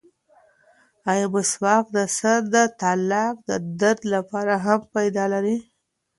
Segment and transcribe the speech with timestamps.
[1.11, 3.51] ایا مسواک د سر د تالک د
[3.81, 5.57] درد لپاره هم فایده لري؟